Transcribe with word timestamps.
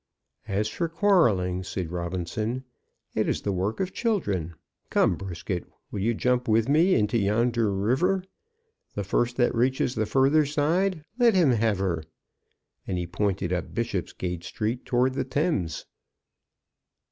"As 0.47 0.67
for 0.67 0.89
quarrelling," 0.89 1.61
said 1.61 1.91
Robinson, 1.91 2.63
"it 3.13 3.29
is 3.29 3.41
the 3.43 3.51
work 3.51 3.79
of 3.79 3.93
children. 3.93 4.55
Come, 4.89 5.15
Brisket, 5.15 5.63
will 5.91 5.99
you 5.99 6.15
jump 6.15 6.47
with 6.47 6.67
me 6.67 6.95
into 6.95 7.19
yonder 7.19 7.71
river? 7.71 8.23
The 8.95 9.03
first 9.03 9.37
that 9.37 9.53
reaches 9.53 9.93
the 9.93 10.07
further 10.07 10.43
side, 10.43 11.03
let 11.19 11.35
him 11.35 11.51
have 11.51 11.77
her!" 11.77 12.01
And 12.87 12.97
he 12.97 13.05
pointed 13.05 13.53
up 13.53 13.75
Bishopsgate 13.75 14.43
Street 14.43 14.85
towards 14.85 15.15
the 15.15 15.23
Thames. 15.23 15.85